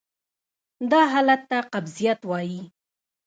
[0.91, 2.61] دا حالت ته قبضیت وایې.